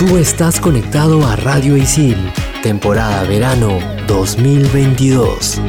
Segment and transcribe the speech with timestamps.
[0.00, 2.16] Tú estás conectado a Radio Isil,
[2.62, 5.60] temporada verano 2022.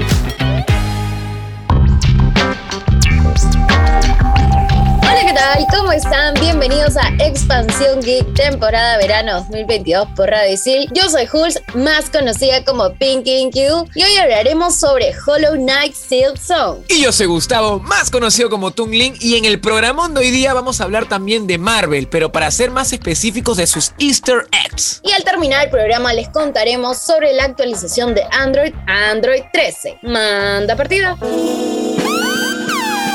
[5.69, 6.33] ¿Cómo están?
[6.35, 10.89] Bienvenidos a Expansión Geek, temporada verano 2022 por Radio Isil.
[10.91, 13.61] Yo soy Jules, más conocida como Pinky Inky
[13.93, 16.79] y hoy hablaremos sobre Hollow Knight Silk Song.
[16.87, 20.31] Y yo soy Gustavo, más conocido como Tung Ling, y en el programa de hoy
[20.31, 24.47] día vamos a hablar también de Marvel, pero para ser más específicos de sus Easter
[24.65, 25.01] eggs.
[25.03, 29.99] Y al terminar el programa les contaremos sobre la actualización de Android Android 13.
[30.01, 31.17] Manda partida.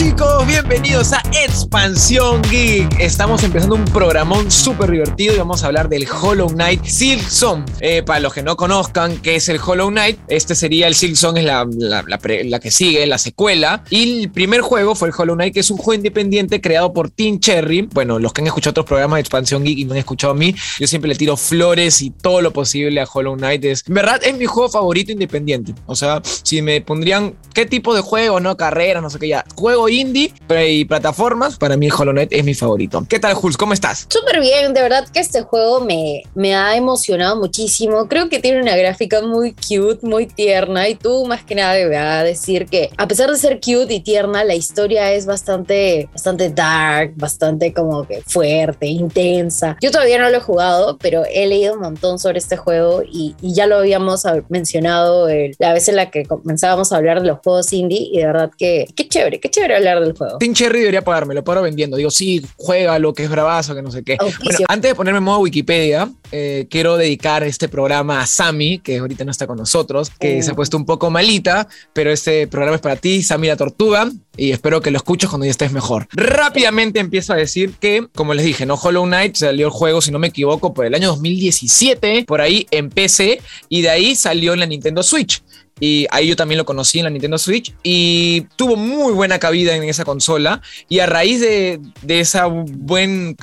[0.00, 0.46] Chicos?
[0.46, 2.98] Bienvenidos a Expansión Geek.
[2.98, 7.66] Estamos empezando un programón súper divertido y vamos a hablar del Hollow Knight Silksong.
[7.80, 11.36] Eh, para los que no conozcan qué es el Hollow Knight, este sería el Silksong,
[11.36, 13.84] es la, que sigue, la secuela.
[13.90, 17.10] Y el primer juego fue el Hollow Knight, que es un juego independiente creado por
[17.10, 17.82] Team Cherry.
[17.92, 20.36] Bueno, los que han escuchado otros programas de Expansión Geek y no han escuchado a
[20.36, 23.64] mí, yo siempre le tiro flores y todo lo posible a Hollow Knight.
[23.66, 25.74] Es, en verdad, es mi juego favorito independiente.
[25.84, 29.44] O sea, si me pondrían qué tipo de juego, no carrera, no sé qué ya.
[29.56, 30.32] Juego indie
[30.66, 33.04] y plataformas, para mí Hollow Knight es mi favorito.
[33.08, 33.56] ¿Qué tal, Jules?
[33.56, 34.06] ¿Cómo estás?
[34.08, 38.06] Súper bien, de verdad que este juego me, me ha emocionado muchísimo.
[38.08, 40.88] Creo que tiene una gráfica muy cute, muy tierna.
[40.88, 44.00] Y tú, más que nada, me a decir que, a pesar de ser cute y
[44.00, 49.76] tierna, la historia es bastante, bastante dark, bastante como que fuerte, intensa.
[49.80, 53.34] Yo todavía no lo he jugado, pero he leído un montón sobre este juego y,
[53.40, 57.28] y ya lo habíamos mencionado el- la vez en la que comenzábamos a hablar de
[57.28, 58.08] los juegos indie.
[58.12, 60.38] Y de verdad que, qué chévere, qué chévere hablar del juego.
[60.38, 61.96] Team Cherry debería pagarme, lo paro vendiendo.
[61.96, 64.16] Digo, sí, juega lo que es bravazo, que no sé qué.
[64.18, 64.44] Auspicio.
[64.44, 68.98] Bueno, antes de ponerme en modo Wikipedia, eh, quiero dedicar este programa a Sami, que
[68.98, 70.42] ahorita no está con nosotros, que Oh.
[70.42, 74.10] se ha puesto un poco malita, pero este programa es para ti, Sami la Tortuga,
[74.36, 76.06] y espero que lo escuches cuando ya estés mejor.
[76.12, 80.10] Rápidamente empiezo a decir que, como les dije, no Hollow Knight salió el juego, si
[80.10, 84.52] no me equivoco, por el año 2017, por ahí en PC, y de ahí salió
[84.54, 85.42] en la Nintendo Switch.
[85.80, 89.74] Y ahí yo también lo conocí en la Nintendo Switch y tuvo muy buena cabida
[89.74, 90.60] en esa consola.
[90.88, 93.34] Y a raíz de, de esa buena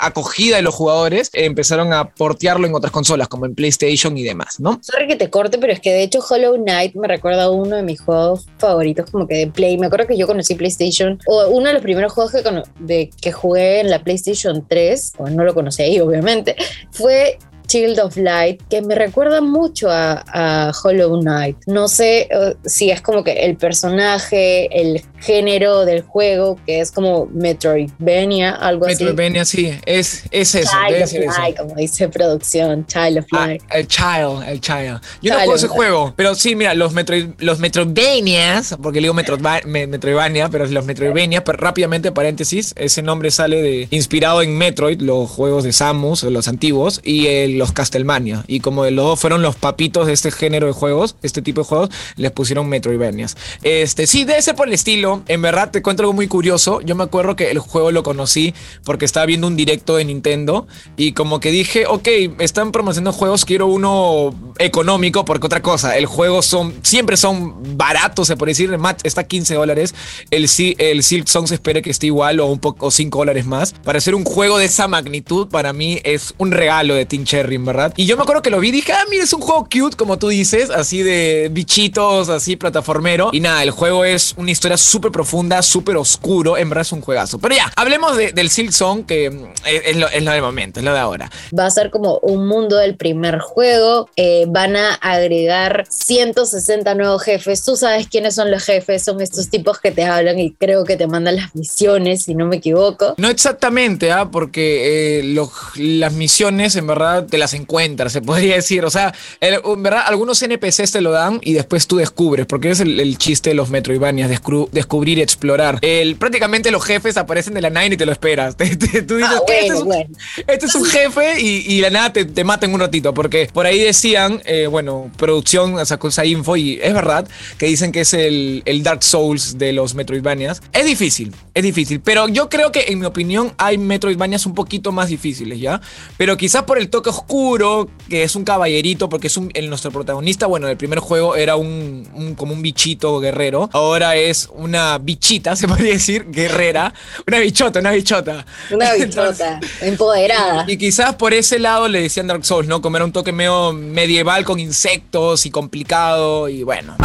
[0.00, 4.60] acogida de los jugadores, empezaron a portearlo en otras consolas, como en PlayStation y demás,
[4.60, 4.78] ¿no?
[4.82, 7.82] Sorry que te corte, pero es que de hecho Hollow Knight me recuerda uno de
[7.82, 9.78] mis juegos favoritos como que de Play.
[9.78, 13.80] Me acuerdo que yo conocí PlayStation, o uno de los primeros juegos que, que jugué
[13.80, 16.56] en la PlayStation 3, o no lo conocí ahí obviamente,
[16.90, 21.56] fue Child of Light, que me recuerda mucho a, Hollow Knight.
[21.66, 26.92] No sé eh, si es como que el personaje, el género del juego, que es
[26.92, 29.04] como Metroidvania, algo así.
[29.04, 30.70] Metroidvania, sí, es, es eso.
[30.88, 31.40] Child of eso.
[31.40, 33.62] Light, como dice producción, Child of Ah, Light.
[33.72, 35.00] el Child, el Child.
[35.22, 39.14] Yo no juego ese juego, pero sí, mira, los, Metroid, los Metroidvanias, porque le digo
[39.14, 44.56] Metroidva- me- Metroidvania, pero los Metroidvanias, pero rápidamente paréntesis, ese nombre sale de inspirado en
[44.56, 48.44] Metroid, los juegos de Samus, los antiguos, y los Castlevania.
[48.46, 51.66] Y como los dos fueron los papitos de este género de juegos, este tipo de
[51.66, 53.36] juegos, les pusieron Metroidvanias.
[53.62, 55.15] Este, sí, debe ser por el estilo.
[55.28, 56.80] En verdad, te cuento algo muy curioso.
[56.80, 58.54] Yo me acuerdo que el juego lo conocí
[58.84, 60.66] porque estaba viendo un directo de Nintendo
[60.96, 66.06] y como que dije, ok, están promocionando juegos, quiero uno económico porque otra cosa, el
[66.06, 69.94] juego son, siempre son baratos, se puede decir, match está a 15 dólares,
[70.30, 73.46] el, el Silk Song se espera que esté igual o un poco, o 5 dólares
[73.46, 73.72] más.
[73.84, 77.56] Para hacer un juego de esa magnitud, para mí es un regalo de Team Cherry,
[77.58, 77.92] verdad.
[77.96, 79.96] Y yo me acuerdo que lo vi y dije, ah, mira, es un juego cute,
[79.96, 83.30] como tú dices, así de bichitos, así plataformero.
[83.32, 87.00] Y nada, el juego es una historia súper profunda, súper oscuro, en verdad es un
[87.00, 87.38] juegazo.
[87.38, 90.42] Pero ya, hablemos de- del Silk Song, que mm, es, es lo, es lo del
[90.42, 91.30] momento, es lo de ahora.
[91.58, 94.08] va a ser como un mundo del primer juego.
[94.16, 97.64] eh, van a agregar 160 nuevos jefes.
[97.64, 100.96] Tú sabes quiénes son los jefes, son estos tipos que te hablan y creo que
[100.96, 103.14] te mandan las misiones, si no me equivoco.
[103.18, 104.30] No exactamente, ¿ah?
[104.30, 108.84] porque eh, lo- las misiones en verdad te las encuentras, se podría decir.
[108.84, 112.70] O sea, el- en verdad algunos NPCs te lo dan y después tú descubres, porque
[112.70, 115.78] es el, el chiste de los Metroidvanias, descru- descubrir y explorar.
[115.82, 118.56] El, prácticamente los jefes aparecen de la nada y ni te lo esperas.
[118.56, 120.10] Te- te- tú dices Ah, este, bueno, es un, bueno.
[120.46, 123.12] este es un jefe y, y la nada te, te mata en un ratito.
[123.12, 127.28] Porque por ahí decían, eh, bueno, producción sacó esa info y es verdad
[127.58, 130.62] que dicen que es el, el Dark Souls de los Metroidvanias.
[130.72, 132.00] Es difícil, es difícil.
[132.00, 135.80] Pero yo creo que en mi opinión hay Metroidvanias un poquito más difíciles, ¿ya?
[136.16, 139.90] Pero quizás por el toque oscuro, que es un caballerito, porque es un, el, nuestro
[139.90, 143.68] protagonista, bueno, el primer juego era un, un- como un bichito guerrero.
[143.72, 146.92] Ahora es una bichita, se podría decir, guerrera.
[147.26, 148.44] Una bichota, una bichota.
[148.70, 150.64] Una Entonces, bichota empoderada.
[150.66, 152.80] y quizás por ese lado le decían Dark Souls, ¿no?
[152.80, 156.96] Como era un toque medio medieval con insectos y complicado y bueno.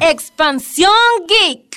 [0.00, 0.90] Expansión
[1.28, 1.68] Geek.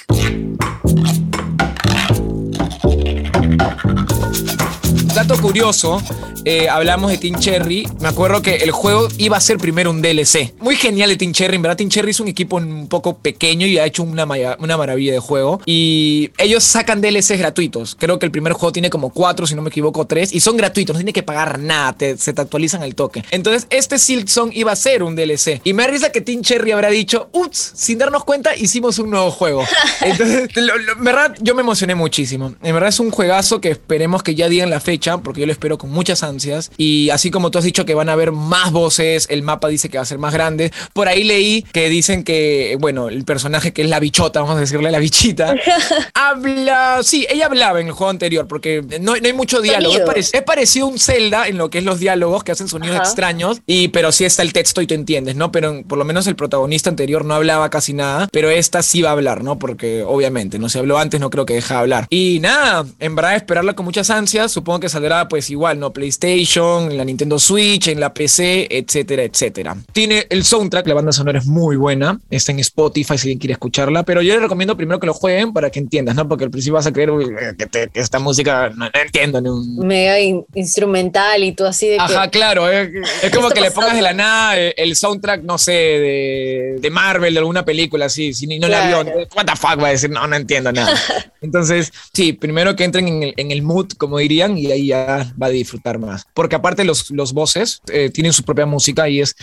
[5.13, 6.01] Dato curioso,
[6.45, 7.85] eh, hablamos de Team Cherry.
[7.99, 10.53] Me acuerdo que el juego iba a ser primero un DLC.
[10.59, 11.57] Muy genial de Team Cherry.
[11.57, 15.11] En verdad, Team Cherry es un equipo un poco pequeño y ha hecho una, maravilla
[15.11, 15.61] de juego.
[15.65, 17.95] Y ellos sacan DLCs gratuitos.
[17.99, 20.33] Creo que el primer juego tiene como cuatro, si no me equivoco, tres.
[20.33, 21.93] Y son gratuitos, no tiene que pagar nada.
[21.93, 23.23] te- se te actualizan al toque.
[23.31, 25.59] Entonces, este Silksong iba a ser un DLC.
[25.65, 29.09] Y me da risa que Team Cherry habrá dicho, ups, sin darnos cuenta, hicimos un
[29.09, 29.65] nuevo juego.
[30.01, 32.55] Entonces, en verdad, yo me emocioné muchísimo.
[32.63, 35.51] En verdad, es un juegazo que esperemos que ya digan la fecha, porque yo lo
[35.51, 36.71] espero con muchas ansias.
[36.77, 39.89] Y así como tú has dicho que van a haber más voces, el mapa dice
[39.89, 40.71] que va a ser más grande.
[40.94, 44.59] Por ahí leí que dicen que, bueno, el personaje que es la bichota, vamos a
[44.59, 45.56] decirle la bichita,
[46.13, 47.00] habla.
[47.03, 49.94] Sí, ella hablaba en el juego anterior, porque no, no hay mucho diálogo.
[49.94, 50.13] Es, Sonido.
[50.13, 52.95] parec- es parecido a un Zelda en lo que es los diálogos, que hacen sonidos
[52.95, 53.04] Ajá.
[53.06, 55.51] extraños, y, pero sí está el texto y tú entiendes, ¿no?
[55.51, 59.09] Pero por lo menos el protagonista anterior no hablaba casi nada, pero esta sí va
[59.09, 59.59] a hablar, ¿no?
[59.59, 62.07] Porque obviamente no se habló antes, no creo que deje de hablar.
[62.09, 65.91] Y nada, en verdad esperarla con muchas ansias, supongo que saldrá pues igual, ¿no?
[65.91, 69.75] PlayStation, en la Nintendo Switch, en la PC, etcétera, etcétera.
[69.91, 73.53] Tiene el soundtrack, la banda sonora es muy buena, está en Spotify si alguien quiere
[73.53, 76.27] escucharla, pero yo le recomiendo primero que lo jueguen para que entiendas, ¿no?
[76.27, 77.25] Porque al principio vas a creer "Uy,
[77.57, 81.65] que, te- que esta música no, no entiendo ni un, Mega in- instrumental y tú
[81.65, 82.01] así de que.
[82.03, 82.69] Ajá, claro.
[82.69, 82.89] Es,
[83.23, 83.95] es como que le pongas pasando?
[83.95, 88.33] de la nada eh, el soundtrack, no sé, de, de Marvel, de alguna película así,
[88.33, 89.03] si no la Claro.
[89.05, 89.27] vio.
[89.35, 90.94] What the fuck va a decir, no, no entiendo nada.
[91.41, 95.33] Entonces, sí, primero que entren en el, en el mood, como dirían, y ahí ya
[95.42, 96.25] va a disfrutar más.
[96.33, 99.36] Porque aparte los, los voces eh, tienen su propia música y es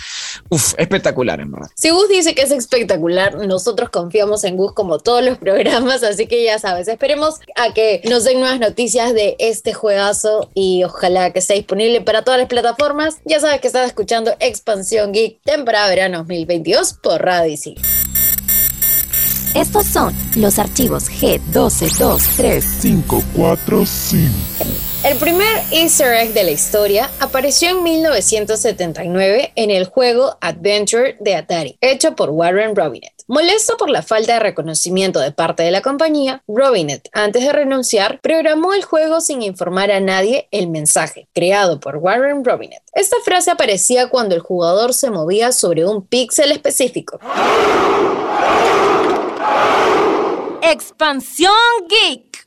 [0.77, 1.69] espectacular, en verdad.
[1.75, 6.27] Si Gus dice que es espectacular, nosotros confiamos en Gus como todos los programas, así
[6.27, 11.33] que ya sabes, esperemos a que nos den nuevas noticias de este juegazo y ojalá
[11.33, 13.17] que esté disponible para todas las plataformas.
[13.25, 17.49] Ya sabes que estás escuchando Expansión Geek, temporada verano 2022 por Radio.
[19.59, 22.81] Estos son los archivos G1223.
[22.81, 24.33] 545.
[25.03, 31.35] El primer easter egg de la historia apareció en 1979 en el juego Adventure de
[31.35, 33.13] Atari, hecho por Warren Robinet.
[33.27, 38.21] Molesto por la falta de reconocimiento de parte de la compañía, Robinet, antes de renunciar,
[38.21, 42.83] programó el juego sin informar a nadie el mensaje, creado por Warren Robinet.
[42.93, 47.19] Esta frase aparecía cuando el jugador se movía sobre un píxel específico.
[50.63, 51.53] Expansión
[51.89, 52.47] Geek.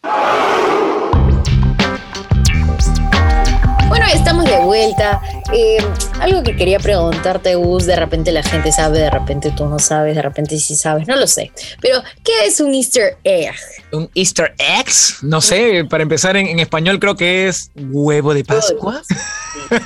[4.01, 5.21] Bueno, estamos de vuelta.
[5.53, 5.77] Eh,
[6.19, 10.15] algo que quería preguntarte, Gus, de repente la gente sabe, de repente tú no sabes,
[10.15, 11.51] de repente sí sabes, no lo sé.
[11.81, 13.53] Pero, ¿qué es un easter egg?
[13.91, 18.43] Un Easter eggs, no sé, para empezar en, en español creo que es huevo de
[18.43, 19.03] Pascua.
[19.07, 19.15] Sí,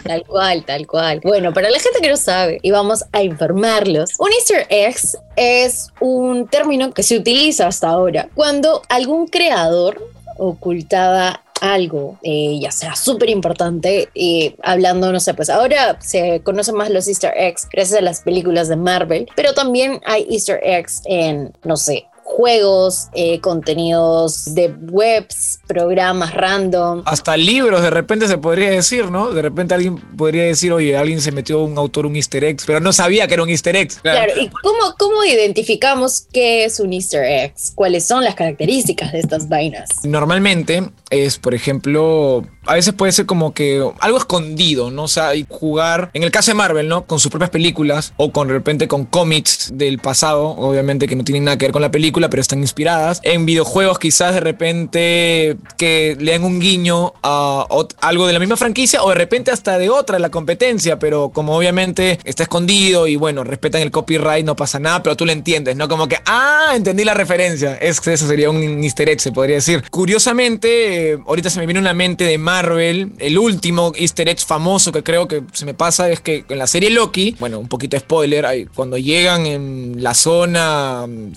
[0.05, 1.19] tal cual, tal cual.
[1.21, 4.95] Bueno, para la gente que no sabe, y vamos a informarlos, un easter egg
[5.35, 10.01] es un término que se utiliza hasta ahora cuando algún creador
[10.37, 16.75] ocultaba algo, eh, ya sea súper importante, y hablando, no sé, pues ahora se conocen
[16.75, 21.01] más los easter eggs gracias a las películas de Marvel, pero también hay easter eggs
[21.05, 27.03] en, no sé, juegos, eh, contenidos de webs, programas random.
[27.05, 29.31] Hasta libros de repente se podría decir, ¿no?
[29.31, 32.79] De repente alguien podría decir, oye, alguien se metió un autor un easter egg, pero
[32.79, 33.93] no sabía que era un easter egg.
[34.01, 37.53] Claro, ¿y cómo, cómo identificamos qué es un easter egg?
[37.75, 39.89] ¿Cuáles son las características de estas vainas?
[40.03, 45.03] Normalmente es, por ejemplo, a veces puede ser como que algo escondido, ¿no?
[45.03, 47.05] O sea, y jugar, en el caso de Marvel, ¿no?
[47.05, 51.23] Con sus propias películas o con de repente con cómics del pasado, obviamente que no
[51.23, 53.19] tienen nada que ver con la película pero están inspiradas.
[53.23, 57.65] En videojuegos quizás de repente que le den un guiño a
[58.01, 61.55] algo de la misma franquicia o de repente hasta de otra, la competencia, pero como
[61.55, 65.75] obviamente está escondido y bueno, respetan el copyright, no pasa nada, pero tú lo entiendes,
[65.75, 65.87] ¿no?
[65.87, 67.75] Como que, ah, entendí la referencia.
[67.75, 69.83] Es que eso sería un easter egg, se podría decir.
[69.89, 74.39] Curiosamente, eh, ahorita se me viene a la mente de Marvel, el último easter egg
[74.39, 77.67] famoso que creo que se me pasa es que en la serie Loki, bueno, un
[77.67, 81.35] poquito spoiler, cuando llegan en la zona mm,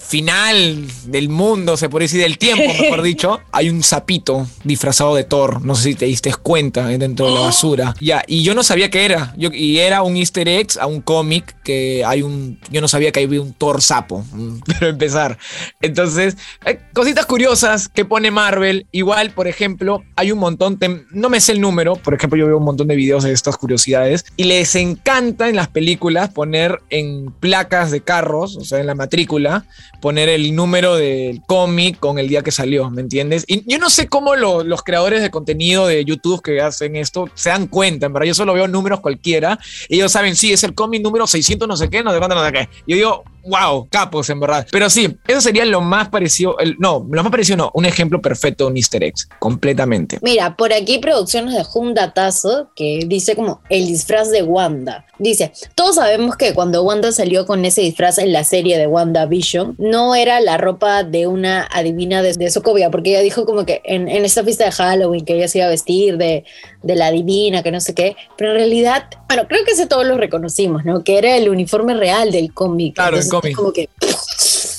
[0.68, 5.24] final del mundo, se podría decir del tiempo, mejor dicho, hay un sapito disfrazado de
[5.24, 7.94] Thor, no sé si te diste cuenta, eh, dentro de la basura.
[8.00, 11.00] Ya, y yo no sabía qué era, yo, y era un easter egg a un
[11.00, 15.38] cómic que hay un, yo no sabía que había un Thor sapo, mm, pero empezar.
[15.80, 18.86] Entonces, hay cositas curiosas que pone Marvel.
[18.92, 20.78] Igual, por ejemplo, hay un montón,
[21.10, 23.56] no me sé el número, por ejemplo, yo veo un montón de videos de estas
[23.56, 28.86] curiosidades y les encanta en las películas poner en placas de carros, o sea, en
[28.86, 29.66] la matrícula,
[30.00, 33.44] poner el número del cómic con el día que salió, ¿me entiendes?
[33.46, 37.30] Y yo no sé cómo lo- los creadores de contenido de YouTube que hacen esto
[37.34, 40.64] se dan cuenta, en verdad, yo solo veo números cualquiera y ellos saben, sí, es
[40.64, 42.68] el cómic número 600 no sé qué, no sé cuánto, no sé qué.
[42.86, 44.66] Yo digo, wow, capos, en verdad.
[44.70, 48.20] Pero sí, eso sería lo más parecido, el, no, lo más parecido no, un ejemplo
[48.20, 50.18] perfecto de un easter egg, completamente.
[50.22, 55.04] Mira, por aquí producciones de un datazo que dice como el disfraz de Wanda.
[55.18, 59.76] Dice, todos sabemos que cuando Wanda salió con ese disfraz en la serie de WandaVision,
[59.78, 63.80] no era la ropa de una adivina de, de Sokovia, porque ella dijo como que
[63.84, 66.44] en, en esta fiesta de Halloween que ella se iba a vestir de,
[66.82, 70.06] de la adivina, que no sé qué, pero en realidad, bueno, creo que ese todos
[70.06, 71.02] lo reconocimos, ¿no?
[71.02, 72.94] Que era el uniforme real del cómic.
[72.94, 73.50] Claro, Entonces, cómic.
[73.52, 73.88] es Como que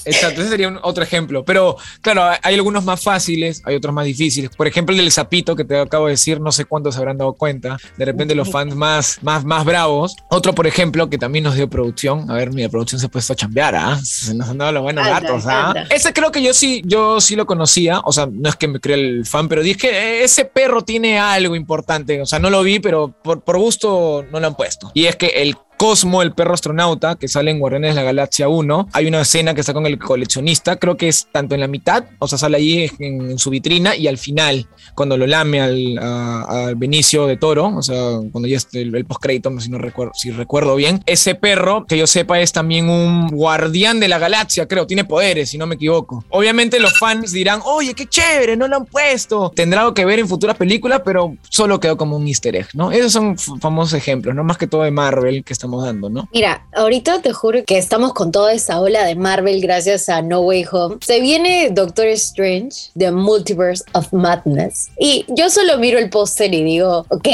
[0.05, 1.43] Exacto, ese sería un- otro ejemplo.
[1.45, 4.49] Pero claro, hay- algunos más fáciles, hay otros más difíciles.
[4.55, 7.17] Por ejemplo, el del sapito que te acabo de decir, no sé cuántos se habrán
[7.17, 7.77] dado cuenta.
[7.97, 10.15] De repente los fans más, más, más bravos.
[10.29, 12.29] Otro, por ejemplo, que también nos dio producción.
[12.31, 13.99] A ver, mi producción se ha puesto a chambear, ¿ah?
[14.03, 15.67] Se nos han dado los buenos Anda, datos, ¿ah?
[15.69, 15.83] anda.
[15.89, 17.99] Ese creo que yo sí, yo sí lo conocía.
[18.05, 21.19] O sea, no es que me crea el fan, pero dije, "Eh, ese perro tiene
[21.19, 22.21] algo importante.
[22.21, 24.91] O sea, no lo vi, pero por, por gusto no lo han puesto.
[24.93, 28.49] Y es que el Cosmo, el perro astronauta, que sale en Guardianes de la Galaxia
[28.49, 28.89] 1.
[28.91, 32.03] Hay una escena que está con el coleccionista, creo que es tanto en la mitad,
[32.19, 36.73] o sea, sale ahí en, su vitrina y al final, cuando lo lame al, a-
[36.75, 40.31] Benicio de Toro, o sea, cuando ya esté el, el postcrédito, si no recuerdo, si
[40.31, 44.85] recuerdo bien, ese perro, que yo sepa, es también un guardián de la galaxia, creo,
[44.85, 46.25] tiene poderes, si no me equivoco.
[46.29, 49.49] Obviamente los fans dirán, oye, qué chévere, no lo han puesto.
[49.55, 52.91] Tendrá algo que ver en futuras películas, pero solo quedó como un easter egg, ¿no?
[52.91, 56.27] Esos son famosos ejemplos, no más que todo de Marvel que dando, ¿no?
[56.33, 60.41] Mira, ahorita te juro que estamos con toda esta ola de Marvel gracias a No
[60.41, 60.97] Way Home.
[61.01, 64.89] Se viene Doctor Strange, The Multiverse of Madness.
[64.99, 67.27] Y yo solo miro el póster y digo, ok,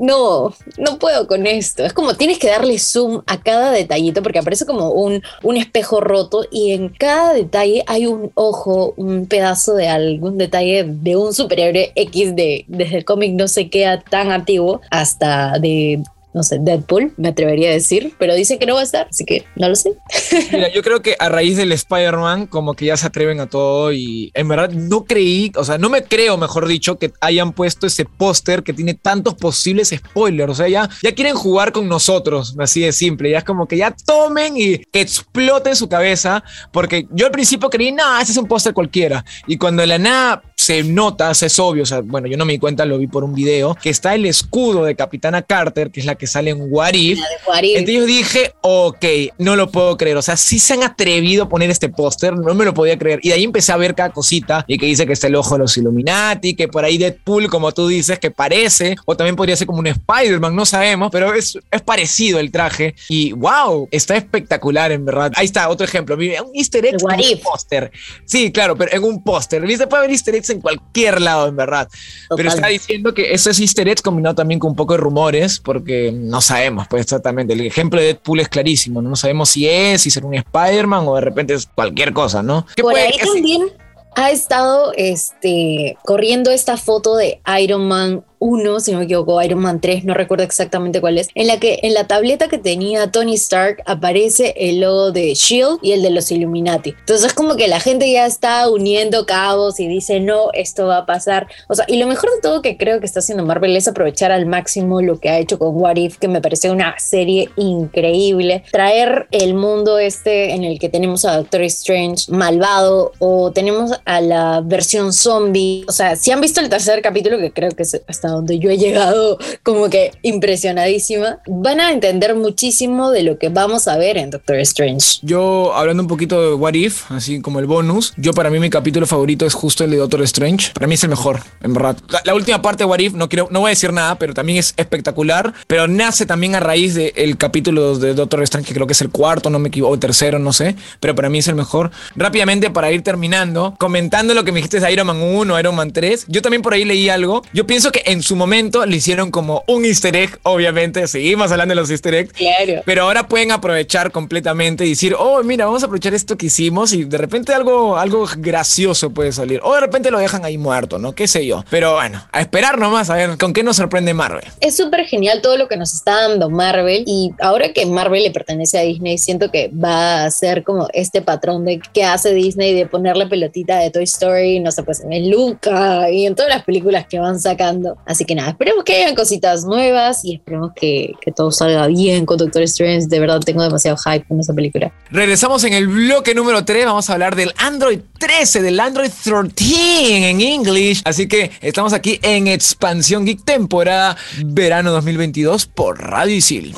[0.00, 1.84] no, no puedo con esto.
[1.84, 6.00] Es como tienes que darle zoom a cada detallito porque aparece como un, un espejo
[6.00, 11.34] roto y en cada detalle hay un ojo, un pedazo de algún detalle de un
[11.34, 16.58] superhéroe X de, desde el cómic no sé qué tan antiguo hasta de no sé,
[16.60, 19.68] Deadpool, me atrevería a decir, pero dice que no va a estar, así que no
[19.68, 19.94] lo sé.
[20.52, 23.92] Mira, yo creo que a raíz del Spider-Man, como que ya se atreven a todo
[23.92, 27.86] y en verdad no creí, o sea, no me creo, mejor dicho, que hayan puesto
[27.86, 30.52] ese póster que tiene tantos posibles spoilers.
[30.52, 33.30] O sea, ya, ya quieren jugar con nosotros, así de simple.
[33.30, 37.70] Ya es como que ya tomen y que exploten su cabeza, porque yo al principio
[37.70, 39.24] creí, no, ese es un póster cualquiera.
[39.46, 42.52] Y cuando la nada se nota, se es obvio, o sea, bueno, yo no me
[42.52, 45.98] di cuenta, lo vi por un video, que está el escudo de Capitana Carter, que
[45.98, 47.18] es la que sale en What If.
[47.18, 47.78] La de What If.
[47.78, 49.04] Entonces yo dije, ok,
[49.38, 50.16] no lo puedo creer.
[50.16, 53.18] O sea, sí se han atrevido a poner este póster, no me lo podía creer.
[53.20, 55.56] Y de ahí empecé a ver cada cosita y que dice que está el ojo
[55.56, 59.56] de los Illuminati, que por ahí Deadpool, como tú dices, que parece, o también podría
[59.56, 62.94] ser como un Spider-Man, no sabemos, pero es, es parecido el traje.
[63.08, 65.32] Y wow, está espectacular en verdad.
[65.34, 66.14] Ahí está, otro ejemplo.
[66.14, 67.90] Un easter egg en un póster.
[68.24, 69.62] Sí, claro, pero en un póster.
[69.62, 69.88] ¿Viste?
[69.88, 71.88] Puede haber easter eggs en cualquier lado, en verdad.
[72.34, 75.60] Pero está diciendo que eso es easter eggs combinado también con un poco de rumores,
[75.60, 77.52] porque no sabemos, pues exactamente.
[77.52, 81.04] El ejemplo de Deadpool es clarísimo, no, No sabemos si es, si será un Spider-Man
[81.06, 82.66] o de repente es cualquier cosa, ¿no?
[82.76, 83.72] Por puede ahí también
[84.16, 89.60] ha estado este, corriendo esta foto de Iron Man 1, si no me equivoco, Iron
[89.60, 93.10] Man 3, no recuerdo exactamente cuál es, en la que en la tableta que tenía
[93.12, 96.90] Tony Stark aparece el logo de Shield y el de los Illuminati.
[96.98, 100.98] Entonces es como que la gente ya está uniendo cabos y dice, no, esto va
[100.98, 101.46] a pasar.
[101.68, 104.32] O sea, y lo mejor de todo que creo que está haciendo Marvel es aprovechar
[104.32, 108.64] al máximo lo que ha hecho con What If, que me parece una serie increíble.
[108.72, 114.20] Traer el mundo este en el que tenemos a Doctor Strange malvado o tenemos a
[114.20, 115.84] la versión zombie.
[115.88, 118.78] O sea, si han visto el tercer capítulo, que creo que se- donde yo he
[118.78, 124.30] llegado como que impresionadísima, van a entender muchísimo de lo que vamos a ver en
[124.30, 125.18] Doctor Strange.
[125.22, 128.70] Yo, hablando un poquito de What If, así como el bonus, yo para mí mi
[128.70, 130.72] capítulo favorito es justo el de Doctor Strange.
[130.74, 131.96] Para mí es el mejor, en verdad.
[132.08, 134.34] La, la última parte de What If, no, quiero, no voy a decir nada, pero
[134.34, 135.52] también es espectacular.
[135.66, 139.10] Pero nace también a raíz del capítulo de Doctor Strange, que creo que es el
[139.10, 140.76] cuarto, no me equivoco, o tercero, no sé.
[141.00, 141.90] Pero para mí es el mejor.
[142.16, 145.92] Rápidamente, para ir terminando, comentando lo que me dijiste de Iron Man 1, Iron Man
[145.92, 147.42] 3, yo también por ahí leí algo.
[147.52, 151.06] Yo pienso que en su momento le hicieron como un easter egg, obviamente.
[151.06, 152.32] Seguimos hablando de los easter eggs.
[152.32, 152.82] Claro.
[152.84, 156.92] Pero ahora pueden aprovechar completamente y decir, oh, mira, vamos a aprovechar esto que hicimos
[156.92, 159.60] y de repente algo, algo gracioso puede salir.
[159.62, 161.14] O de repente lo dejan ahí muerto, ¿no?
[161.14, 161.64] ¿Qué sé yo?
[161.70, 164.44] Pero bueno, a esperar nomás a ver con qué nos sorprende Marvel.
[164.60, 168.30] Es súper genial todo lo que nos está dando Marvel y ahora que Marvel le
[168.30, 172.74] pertenece a Disney, siento que va a ser como este patrón de que hace Disney
[172.74, 176.50] de poner la pelotita de Toy Story, no sé, pues en Luca y en todas
[176.50, 177.96] las películas que van sacando.
[178.10, 182.26] Así que nada, esperemos que hayan cositas nuevas y esperemos que, que todo salga bien
[182.26, 183.06] con Doctor Strange.
[183.06, 184.92] De verdad tengo demasiado hype con esa película.
[185.12, 186.86] Regresamos en el bloque número 3.
[186.86, 191.02] Vamos a hablar del Android 13, del Android 13 en English.
[191.04, 196.74] Así que estamos aquí en Expansión Geek temporada verano 2022 por Radio Isil.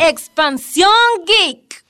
[0.00, 0.90] Expansión
[1.24, 1.84] Geek.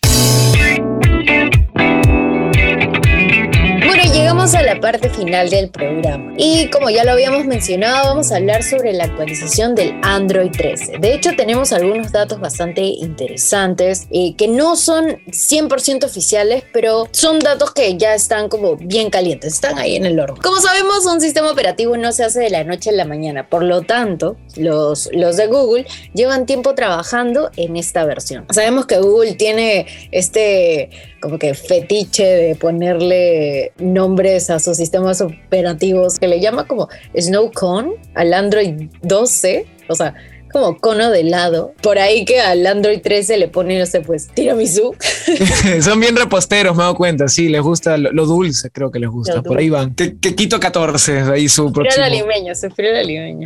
[3.86, 6.34] Bueno, llegamos a la parte final del programa.
[6.36, 10.98] Y como ya lo habíamos mencionado, vamos a hablar sobre la actualización del Android 13.
[10.98, 17.38] De hecho, tenemos algunos datos bastante interesantes eh, que no son 100% oficiales, pero son
[17.38, 20.36] datos que ya están como bien calientes, están ahí en el horno.
[20.42, 23.48] Como sabemos, un sistema operativo no se hace de la noche a la mañana.
[23.48, 28.46] Por lo tanto, los, los de Google llevan tiempo trabajando en esta versión.
[28.50, 30.90] Sabemos que Google tiene este
[31.20, 37.50] como que fetiche de ponerle nombres a sus sistemas operativos que le llama como Snow
[37.52, 40.14] Cone al Android 12, o sea,
[40.56, 41.74] como cono de helado.
[41.82, 44.94] Por ahí que al Android 13 le pone, no sé, pues tiramisú.
[45.82, 47.28] Son bien reposteros, me dado cuenta.
[47.28, 49.42] Sí, les gusta lo, lo dulce, creo que les gusta.
[49.42, 49.94] Por ahí van.
[49.94, 52.02] Que, que Quito 14, ahí su próximo.
[52.02, 53.44] la limeña, sufrió la limeña.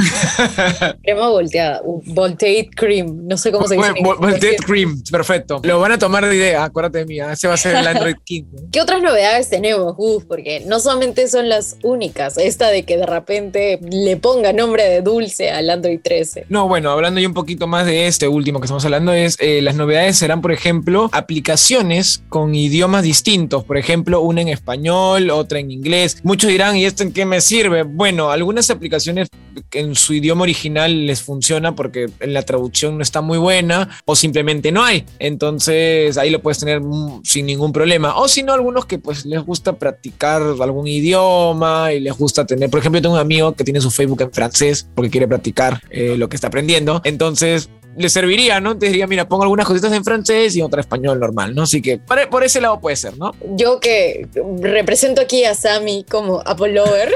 [1.02, 3.88] Crema volteada, volteate cream, no sé cómo se dice.
[4.02, 4.18] Vol-.
[4.18, 5.60] Volteed Cream, perfecto.
[5.64, 7.20] Lo van a tomar de idea, acuérdate de mí.
[7.20, 8.56] ah, Ese va a ser el Android 15.
[8.72, 9.94] ¿Qué otras novedades tenemos?
[9.98, 14.84] Uf, porque no solamente son las únicas, esta de que de repente le ponga nombre
[14.84, 16.46] de dulce al Android 13.
[16.48, 19.62] No, bueno, hablando ya un poquito más de este último que estamos hablando, es eh,
[19.62, 23.64] las novedades serán, por ejemplo, aplicaciones con idiomas distintos.
[23.64, 26.18] Por ejemplo, una en español, otra en inglés.
[26.22, 27.82] Muchos dirán, ¿y esto en qué me sirve?
[27.82, 29.28] Bueno, algunas aplicaciones
[29.72, 34.14] en su idioma original les funciona porque en la traducción no está muy buena o
[34.16, 35.04] simplemente no hay.
[35.18, 36.82] Entonces ahí lo puedes tener
[37.24, 38.16] sin ningún problema.
[38.16, 42.70] O si no, algunos que pues les gusta practicar algún idioma y les gusta tener,
[42.70, 45.80] por ejemplo, yo tengo un amigo que tiene su Facebook en francés porque quiere practicar
[45.90, 46.79] eh, lo que está aprendiendo.
[47.04, 48.76] Entonces le serviría, ¿no?
[48.78, 51.62] Te diría, mira, pongo algunas cositas en francés y otra español normal, ¿no?
[51.62, 53.32] Así que por, por ese lado puede ser, ¿no?
[53.56, 54.26] Yo que
[54.60, 57.12] represento aquí a Sammy como Apple Lover,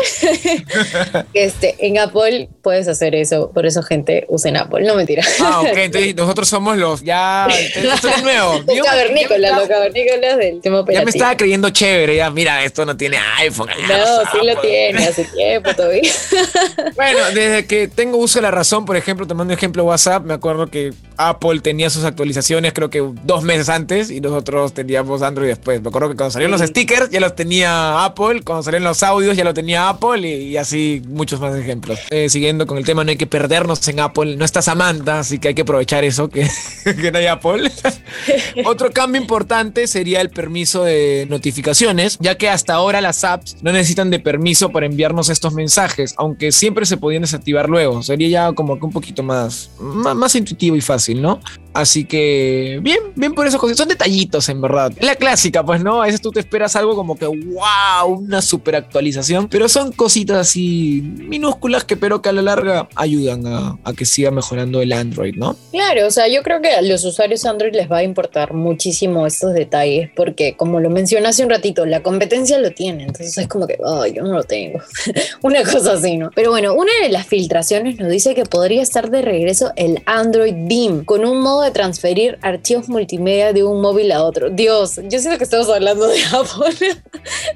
[1.34, 5.22] este, en Apple puedes hacer eso, por eso gente usen Apple, no mentira.
[5.40, 7.46] Ah, ok, entonces nosotros somos los ya.
[7.48, 8.62] Esto es nuevo.
[8.74, 11.04] Los cavernícolas, ya los cavernícolas del tema Ya operativo.
[11.04, 13.68] me estaba creyendo chévere, ya mira, esto no tiene iPhone.
[13.70, 14.68] ah, No, sí lo Apple.
[14.68, 16.10] tiene, hace tiempo todavía.
[16.96, 20.63] Bueno, desde que tengo uso de la razón, por ejemplo, tomando ejemplo WhatsApp, me acuerdo
[20.68, 25.80] que Apple tenía sus actualizaciones creo que dos meses antes y nosotros teníamos Android después.
[25.82, 29.36] Me acuerdo que cuando salieron los stickers ya los tenía Apple, cuando salieron los audios
[29.36, 32.00] ya lo tenía Apple y, y así muchos más ejemplos.
[32.10, 35.38] Eh, siguiendo con el tema, no hay que perdernos en Apple, no está Samantha, así
[35.38, 36.48] que hay que aprovechar eso, que,
[36.84, 37.70] que no hay Apple.
[38.64, 43.72] Otro cambio importante sería el permiso de notificaciones, ya que hasta ahora las apps no
[43.72, 48.02] necesitan de permiso para enviarnos estos mensajes, aunque siempre se podían desactivar luego.
[48.02, 51.40] Sería ya como que un poquito más, más, más intuitivo y fácil, ¿no?
[51.74, 53.58] Así que bien, bien por eso.
[53.74, 54.92] Son detallitos, en verdad.
[55.00, 56.02] La clásica, pues, ¿no?
[56.02, 60.38] A veces tú te esperas algo como que, wow, una super actualización, pero son cositas
[60.38, 64.92] así minúsculas que pero que a la larga ayudan a, a que siga mejorando el
[64.92, 65.56] Android, ¿no?
[65.72, 69.26] Claro, o sea, yo creo que a los usuarios Android les va a importar muchísimo
[69.26, 73.48] estos detalles porque, como lo mencioné hace un ratito, la competencia lo tiene, entonces es
[73.48, 74.80] como que, oh, yo no lo tengo.
[75.42, 76.30] una cosa así, ¿no?
[76.34, 80.54] Pero bueno, una de las filtraciones nos dice que podría estar de regreso el Android
[80.56, 84.50] Beam con un modo de transferir archivos multimedia de un móvil a otro.
[84.50, 86.96] Dios, yo siento que estamos hablando de Apple.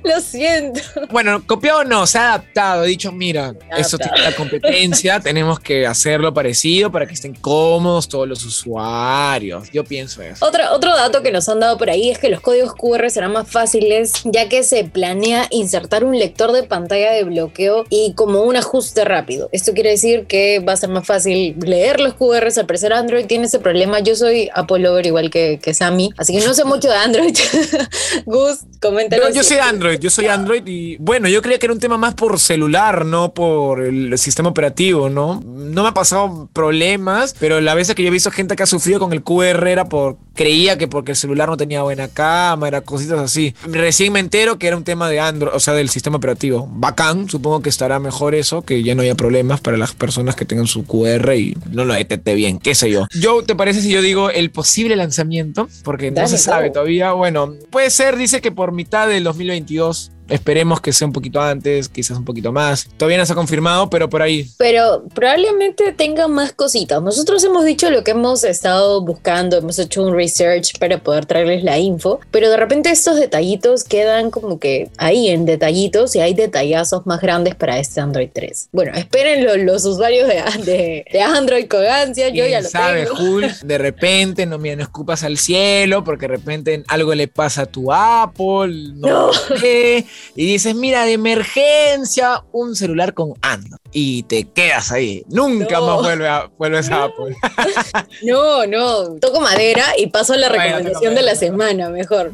[0.05, 0.81] Lo siento.
[1.11, 2.83] Bueno, copiado no, se ha adaptado.
[2.83, 8.09] Ha dicho, mira, eso tiene la competencia, tenemos que hacerlo parecido para que estén cómodos
[8.09, 9.71] todos los usuarios.
[9.73, 10.45] Yo pienso eso.
[10.45, 13.33] Otro, otro dato que nos han dado por ahí es que los códigos QR serán
[13.33, 18.43] más fáciles ya que se planea insertar un lector de pantalla de bloqueo y como
[18.43, 19.49] un ajuste rápido.
[19.53, 22.59] Esto quiere decir que va a ser más fácil leer los QRs.
[22.59, 23.98] Al parecer Android tiene ese problema.
[24.01, 27.37] Yo soy Apple lover igual que, que Sammy, así que no sé mucho de Android.
[28.27, 29.29] Gus, coméntanos.
[29.29, 31.99] Yo, yo soy Android, yo soy Android y bueno, yo creía que era un tema
[31.99, 35.43] más por celular, no por el sistema operativo, ¿no?
[35.45, 38.67] No me ha pasado problemas, pero la vez que yo he visto gente que ha
[38.67, 42.81] sufrido con el QR era por creía que porque el celular no tenía buena cámara,
[42.83, 43.55] cositas así.
[43.67, 46.69] Recién me entero que era un tema de Android, o sea, del sistema operativo.
[46.71, 50.45] Bacán, supongo que estará mejor eso, que ya no haya problemas para las personas que
[50.45, 53.09] tengan su QR y no lo detecte bien, qué sé yo.
[53.19, 55.69] Yo, ¿te parece si yo digo el posible lanzamiento?
[55.85, 57.13] Porque no se sabe todavía.
[57.13, 60.13] Bueno, puede ser, dice que por mitad del 2022.
[60.29, 62.89] Esperemos que sea un poquito antes, quizás un poquito más.
[62.97, 64.47] Todavía no se ha confirmado, pero por ahí.
[64.59, 67.03] Pero probablemente tenga más cositas.
[67.03, 71.65] Nosotros hemos dicho lo que hemos estado buscando, hemos hecho un research para poder traerles
[71.65, 76.35] la info, pero de repente estos detallitos quedan como que ahí en detallitos y hay
[76.35, 78.69] detallazos más grandes para este Android 3.
[78.73, 82.69] Bueno, esperen lo- los usuarios de, de, de Android con ansia, yo ya ¿Quién lo
[82.69, 83.17] sabe, tengo.
[83.17, 83.47] Jul?
[83.65, 87.67] De repente, no, mira, no escupas al cielo porque de repente algo le pasa a
[87.67, 89.33] tu Apple, no, No.
[89.33, 90.05] sé,
[90.35, 93.79] y dices, mira, de emergencia, un celular con Android.
[93.93, 95.25] Y te quedas ahí.
[95.29, 95.87] Nunca No.
[95.87, 97.37] más vuelve a, vuelves a Apple.
[98.23, 102.31] No, no, toco madera y paso a la Bueno, recomendación de la semana, mejor.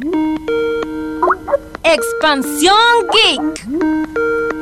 [1.83, 2.75] Expansión
[3.13, 4.54] Geek.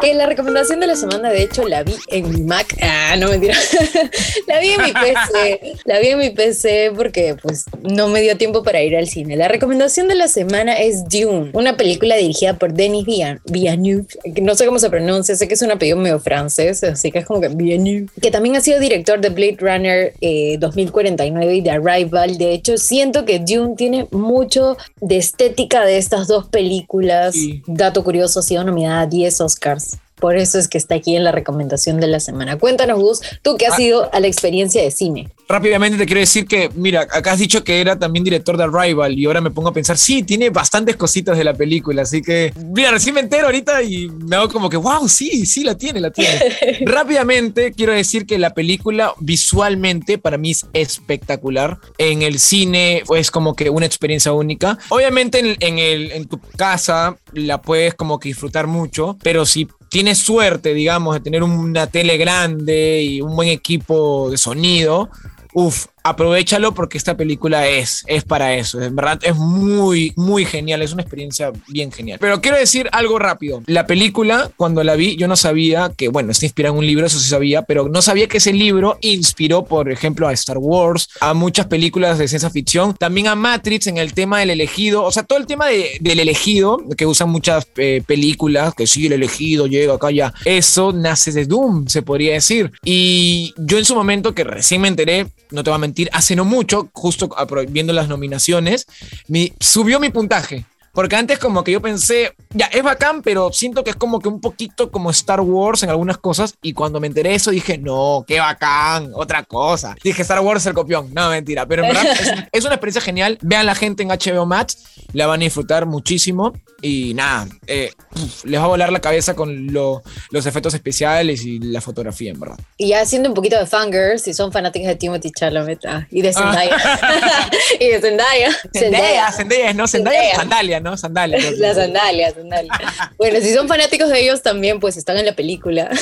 [0.00, 2.76] Que la recomendación de la semana, de hecho, la vi en mi Mac.
[2.82, 3.54] Ah, no mentira.
[4.46, 5.74] la vi en mi PC.
[5.84, 9.36] La vi en mi PC porque, pues, no me dio tiempo para ir al cine.
[9.36, 13.06] La recomendación de la semana es Dune, una película dirigida por Denis
[13.46, 14.06] Villeneuve.
[14.34, 17.20] que No sé cómo se pronuncia, sé que es un apellido medio francés, así que
[17.20, 18.08] es como que Villeneuve.
[18.20, 22.36] Que también ha sido director de Blade Runner eh, 2049 y de Arrival.
[22.36, 27.34] De hecho, siento que Dune tiene mucho de estética de estas dos películas.
[27.34, 27.62] Sí.
[27.66, 29.55] Dato curioso, ha sido nominada a 10 Oscars.
[29.56, 29.98] buscarse.
[30.20, 32.58] Por eso es que está aquí en la recomendación de la semana.
[32.58, 33.82] Cuéntanos, Gus, tú que has Ah.
[33.82, 35.28] ido a la experiencia de cine.
[35.48, 39.16] Rápidamente te quiero decir que, mira, acá has dicho que era también director de Arrival
[39.16, 42.52] y ahora me pongo a pensar, sí, tiene bastantes cositas de la película, así que,
[42.74, 46.00] mira, recién me entero ahorita y me hago como que, wow, sí, sí, la tiene,
[46.00, 46.40] la tiene.
[46.86, 51.78] Rápidamente quiero decir que la película visualmente para mí es espectacular.
[51.98, 54.78] En el cine es como que una experiencia única.
[54.88, 59.68] Obviamente en, en el, en tu casa la puedes como que disfrutar mucho, pero si
[59.88, 65.10] tienes suerte, digamos, de tener una tele grande y un buen equipo de sonido,
[65.54, 68.80] uff, aprovechalo porque esta película es, es para eso.
[68.82, 70.82] En verdad es muy, muy genial.
[70.82, 72.18] Es una experiencia bien genial.
[72.20, 73.62] Pero quiero decir algo rápido.
[73.66, 77.06] La película, cuando la vi, yo no sabía que, bueno, está inspirada en un libro,
[77.06, 81.08] eso sí sabía, pero no sabía que ese libro inspiró, por ejemplo, a Star Wars,
[81.20, 85.12] a muchas películas de ciencia ficción, también a Matrix en el tema del elegido, o
[85.12, 89.12] sea, todo el tema de- del elegido, que usan muchas eh, películas, que sí, el
[89.12, 90.32] elegido llega acá ya.
[90.44, 92.72] Eso nace de Doom, se podría decir.
[92.84, 96.36] Y yo en su momento, que recién me enteré, no te voy a mentir, hace
[96.36, 97.30] no mucho, justo
[97.68, 98.86] viendo las nominaciones,
[99.28, 100.64] me subió mi puntaje.
[100.96, 104.28] Porque antes como que yo pensé, ya, es bacán, pero siento que es como que
[104.28, 106.54] un poquito como Star Wars en algunas cosas.
[106.62, 109.94] Y cuando me enteré eso dije, no, qué bacán, otra cosa.
[110.02, 111.10] Dije, Star Wars es el copión.
[111.14, 111.66] No, mentira.
[111.66, 113.38] Pero en verdad es, es una experiencia genial.
[113.42, 114.78] Vean la gente en HBO Max,
[115.12, 116.52] la van a disfrutar muchísimo.
[116.82, 121.42] Y nada, eh, uf, les va a volar la cabeza con lo- los efectos especiales
[121.44, 122.58] y la fotografía, en verdad.
[122.76, 126.20] Y ya haciendo un poquito de fangirls, si son fanáticos de Timothy Chalamet ah, y
[126.22, 126.32] de Ah.
[126.42, 126.76] Zendaya.
[127.80, 128.50] y de Zendaya.
[128.74, 130.36] Zendaya, Zendaya, no, Zendaya, Zendaya.
[130.36, 130.85] sandalia, ¿no?
[130.96, 131.38] Sandalia.
[131.38, 131.76] creo que La es.
[131.76, 132.72] sandalia, sandalia.
[133.18, 135.90] Bueno, si son fanáticos de ellos también, pues están en la película.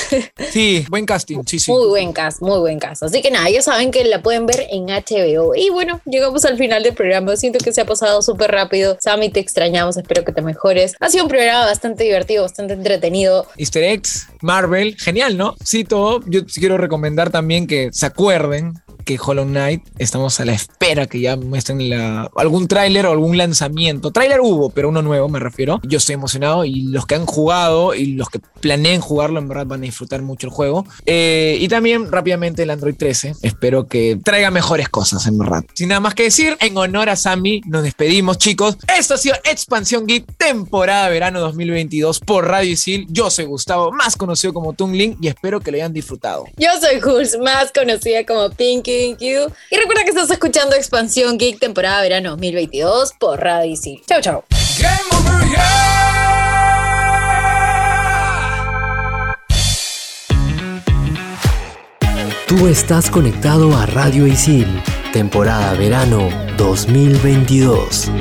[0.51, 1.71] Sí, buen casting, sí, sí.
[1.71, 3.03] Muy buen cast, muy buen cast.
[3.03, 5.53] Así que nada, ya saben que la pueden ver en HBO.
[5.55, 7.35] Y bueno, llegamos al final del programa.
[7.35, 8.97] Siento que se ha pasado súper rápido.
[9.01, 10.93] Sammy, te extrañamos, espero que te mejores.
[10.99, 13.47] Ha sido un programa bastante divertido, bastante entretenido.
[13.57, 15.55] Easter eggs, Marvel, genial, ¿no?
[15.63, 16.21] Sí, todo.
[16.27, 18.73] Yo quiero recomendar también que se acuerden
[19.05, 21.79] que Hollow Knight estamos a la espera que ya muestren
[22.35, 24.11] algún tráiler o algún lanzamiento.
[24.11, 25.79] Tráiler hubo, pero uno nuevo me refiero.
[25.83, 29.67] Yo estoy emocionado y los que han jugado y los que planeen jugarlo en verdad
[29.67, 30.85] van a disfrutar mucho el juego.
[31.05, 33.35] Eh, y también rápidamente el Android 13.
[33.43, 35.63] Espero que traiga mejores cosas en verdad.
[35.75, 38.77] Sin nada más que decir, en honor a Sammy nos despedimos chicos.
[38.97, 43.05] Esto ha sido Expansión Geek temporada verano 2022 por Radio Isil.
[43.09, 46.45] Yo soy Gustavo, más conocido conocido como Toon Link, y espero que lo hayan disfrutado.
[46.57, 49.23] Yo soy Jules, más conocida como Pinky Q.
[49.71, 54.01] Y recuerda que estás escuchando Expansión Geek temporada verano 2022 por Radio Isil.
[54.05, 54.43] Chau, chau.
[62.47, 64.67] Tú estás conectado a Radio Isil,
[65.13, 68.11] temporada verano 2022.